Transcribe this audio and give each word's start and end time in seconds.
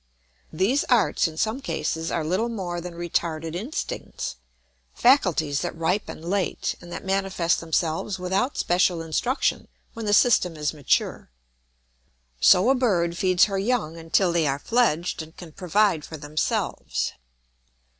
]These 0.51 0.83
arts 0.85 1.27
in 1.27 1.37
some 1.37 1.59
cases 1.61 2.09
are 2.09 2.23
little 2.23 2.49
more 2.49 2.81
than 2.81 2.95
retarded 2.95 3.53
instincts, 3.53 4.37
faculties 4.95 5.61
that 5.61 5.77
ripen 5.77 6.23
late 6.23 6.73
and 6.81 6.91
that 6.91 7.05
manifest 7.05 7.59
themselves 7.59 8.17
without 8.17 8.57
special 8.57 9.03
instruction 9.03 9.67
when 9.93 10.07
the 10.07 10.13
system 10.15 10.57
is 10.57 10.73
mature. 10.73 11.29
So 12.39 12.71
a 12.71 12.73
bird 12.73 13.15
feeds 13.15 13.43
her 13.43 13.59
young 13.59 13.95
until 13.95 14.31
they 14.33 14.47
are 14.47 14.57
fledged 14.57 15.21
and 15.21 15.37
can 15.37 15.51
provide 15.51 16.03
for 16.03 16.17
themselves. 16.17 17.13